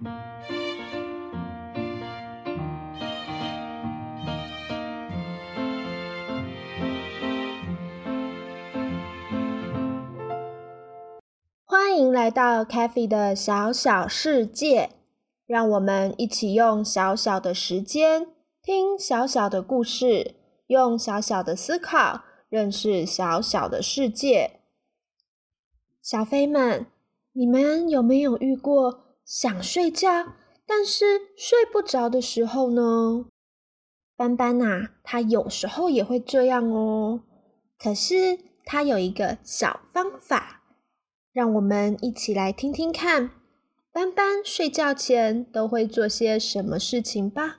[0.00, 0.10] 欢
[11.96, 14.90] 迎来到 c a f e 的小小世界，
[15.44, 18.28] 让我们一起用小小的时间
[18.62, 20.36] 听小小的故事，
[20.68, 24.60] 用小小的思考认识小小的世界。
[26.00, 26.86] 小飞们，
[27.32, 30.08] 你们有没有遇过想睡觉
[30.66, 31.04] 但是
[31.36, 33.26] 睡不着的时候呢？
[34.16, 37.20] 斑斑呐，他有时候也会这样哦。
[37.78, 40.62] 可是他有一个小方法，
[41.30, 43.32] 让我们一起来听听看，
[43.92, 47.58] 斑斑睡觉前都会做些什么事情吧。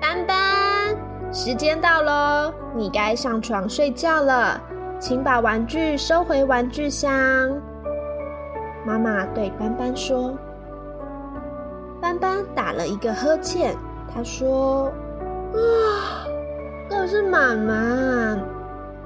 [0.00, 4.62] 斑斑，时间到喽，你该上床睡觉了，
[4.98, 7.10] 请把玩具收回玩具箱。
[8.84, 10.36] 妈妈对斑斑说。
[12.00, 13.74] 斑斑打了一个呵欠，
[14.12, 14.92] 他说
[15.54, 16.26] ：“啊，
[16.88, 18.38] 可是妈妈，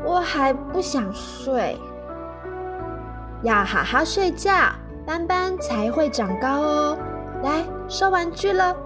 [0.04, 1.78] 我还不想睡，
[3.42, 4.52] 要好好睡觉，
[5.06, 6.98] 斑斑才会长高哦。
[7.42, 8.76] 来收玩具了，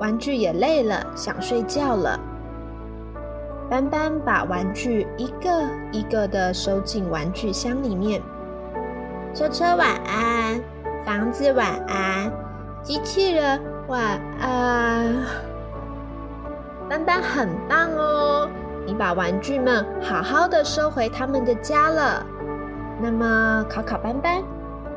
[0.00, 2.18] 玩具也累了，想睡觉了。
[3.68, 5.50] 斑斑把玩具一个
[5.92, 8.22] 一个的收进玩具箱里面。
[9.34, 10.60] 车车晚安，
[11.04, 12.32] 房子晚安。”
[12.86, 15.12] 机器人晚安，
[16.88, 18.48] 斑斑很棒哦！
[18.86, 22.24] 你把玩具们好好的收回他们的家了。
[23.02, 24.40] 那么考考斑斑，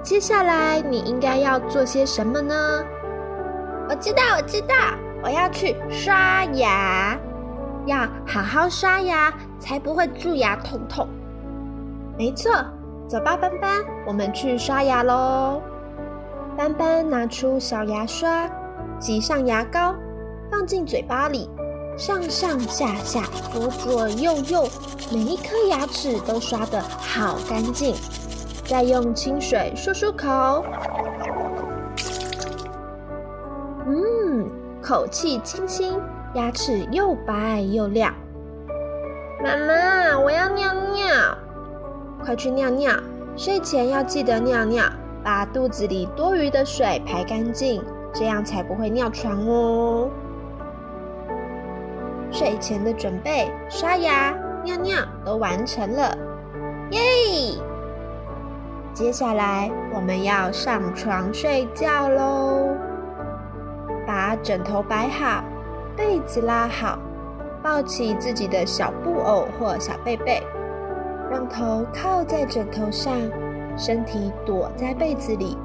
[0.03, 2.85] 接下来你应该要做些什么呢？
[3.89, 4.75] 我知道，我知道，
[5.23, 7.17] 我要去刷牙，
[7.85, 11.07] 要好好刷牙，才不会蛀牙痛痛。
[12.17, 12.51] 没错，
[13.07, 15.61] 走吧，斑斑，我们去刷牙喽。
[16.57, 18.49] 斑斑拿出小牙刷，
[18.99, 19.95] 挤上牙膏，
[20.51, 21.49] 放进嘴巴里，
[21.97, 23.23] 上上下下，
[23.53, 24.67] 左左右右，
[25.11, 27.95] 每一颗牙齿都刷得好干净。
[28.65, 30.63] 再用清水漱漱口，
[34.89, 36.01] 口气清新，
[36.33, 38.11] 牙齿又白又亮。
[39.39, 41.37] 妈妈，我要尿尿，
[42.25, 42.91] 快去尿尿，
[43.35, 44.83] 睡前要记得尿尿。
[45.23, 50.09] 把肚子里多余的水排干净，这样才不会尿床哦。
[52.31, 54.33] 睡前的准备，刷牙、
[54.63, 56.17] 尿尿都完成了，
[56.89, 56.99] 耶！
[58.95, 62.88] 接下来我们要上床睡觉喽。
[64.29, 65.43] 把枕头摆好，
[65.97, 66.99] 被子拉好，
[67.63, 70.39] 抱起自己的小布偶或小被被，
[71.31, 73.11] 让头靠在枕头上。
[73.75, 75.57] 身体躲在被子里，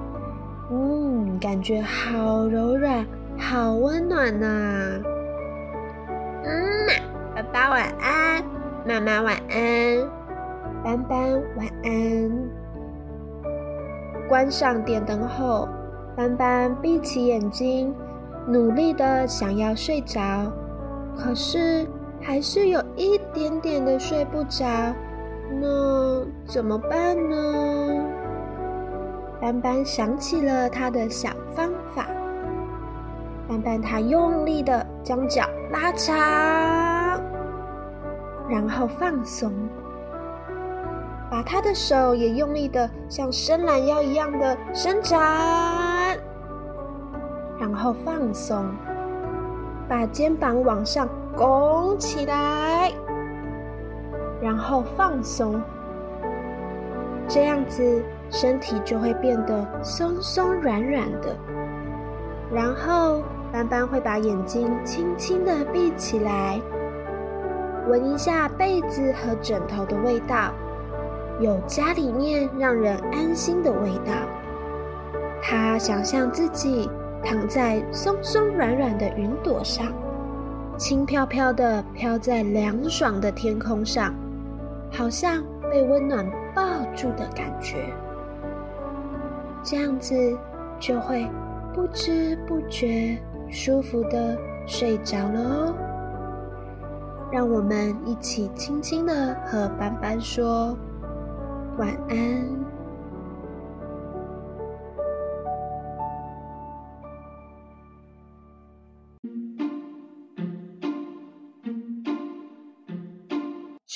[0.71, 3.05] 嗯，感觉好柔软，
[3.37, 4.47] 好温暖呐。
[6.45, 6.57] 嗯，
[7.35, 8.43] 爸爸晚安，
[8.87, 10.09] 妈妈晚安，
[10.83, 12.31] 斑斑晚安。
[14.27, 15.69] 关上电灯后，
[16.17, 17.93] 斑斑闭起眼睛，
[18.47, 20.21] 努力的想要睡着，
[21.17, 21.87] 可是
[22.21, 24.65] 还是有一点点的睡不着。
[25.61, 28.05] 那怎么办呢？
[29.41, 32.07] 斑斑想起了他的小方法。
[33.47, 36.17] 斑斑他用力的将脚拉长，
[38.49, 39.53] 然后放松，
[41.31, 45.21] 把他的手也用力的像伸懒腰一样的伸长，
[47.65, 48.63] 然后放松，
[49.89, 52.93] 把肩膀往上拱起来。
[54.39, 55.59] 然后放松，
[57.27, 61.35] 这样子身体就会变得松松软软的。
[62.53, 66.61] 然后斑斑会把眼睛轻轻的闭起来，
[67.89, 70.53] 闻一下被子和枕头的味道，
[71.41, 74.13] 有家里面让人安心的味道。
[75.41, 76.91] 他想象自己
[77.25, 79.87] 躺在松松软软的云朵上，
[80.77, 84.15] 轻飘飘的飘在凉爽的天空上。
[84.97, 86.25] 好像被温暖
[86.55, 86.63] 抱
[86.95, 87.93] 住的感觉，
[89.61, 90.15] 这样子
[90.79, 91.29] 就会
[91.75, 93.19] 不知不觉
[93.51, 95.75] 舒服的睡着了哦。
[97.33, 100.79] 让我们一起轻轻的和斑斑说
[101.77, 102.74] 晚安。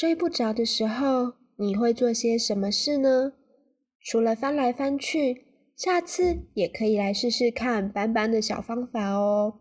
[0.00, 3.32] 睡不着的时候，你会做些什么事呢？
[4.00, 5.42] 除了翻来翻去，
[5.74, 9.58] 下次也可以来试试看斑斑的小方法哦。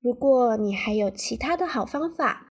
[0.00, 2.48] 如果你还有其他的好方法，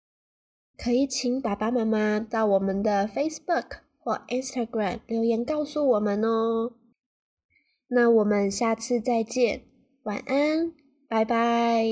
[0.76, 6.74] 可以请爸爸妈妈到我们的 Facebook 或 Instagram 留言告诉我们哦。
[7.86, 9.62] 那我们下次再见，
[10.02, 10.74] 晚安，
[11.08, 11.86] 拜拜。